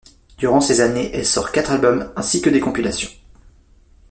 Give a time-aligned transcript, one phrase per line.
[0.39, 3.11] Durant ces années, elle sort quatre albums ainsi que des compilations.